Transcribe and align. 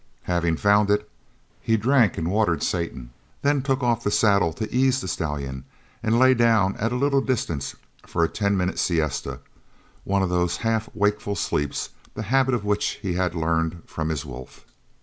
Having 0.23 0.57
found 0.57 0.89
it, 0.89 1.07
he 1.61 1.77
drank, 1.77 2.17
and 2.17 2.31
watered 2.31 2.63
Satan, 2.63 3.11
then 3.43 3.61
took 3.61 3.83
off 3.83 4.03
the 4.03 4.09
saddle 4.09 4.51
to 4.53 4.67
ease 4.73 4.99
the 4.99 5.07
stallion, 5.07 5.63
and 6.01 6.17
lay 6.17 6.33
down 6.33 6.75
at 6.77 6.91
a 6.91 6.95
little 6.95 7.21
distance 7.21 7.75
for 8.07 8.23
a 8.23 8.27
ten 8.27 8.57
minute 8.57 8.79
siesta, 8.79 9.41
one 10.03 10.23
of 10.23 10.29
those 10.29 10.57
half 10.65 10.89
wakeful 10.95 11.35
sleeps 11.35 11.89
the 12.15 12.23
habit 12.23 12.55
of 12.55 12.65
which 12.65 12.97
he 13.03 13.13
had 13.13 13.35
learned 13.35 13.83
from 13.85 14.09
his 14.09 14.25
wolf. 14.25 14.65